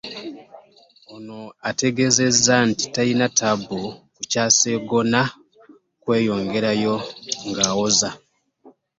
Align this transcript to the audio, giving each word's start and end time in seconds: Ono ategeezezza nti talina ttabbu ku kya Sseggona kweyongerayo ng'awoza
Ono 1.13 1.39
ategeezezza 1.69 2.55
nti 2.69 2.85
talina 2.93 3.27
ttabbu 3.31 3.81
ku 4.15 4.21
kya 4.31 4.45
Sseggona 4.49 5.21
kweyongerayo 6.03 6.95
ng'awoza 7.49 8.09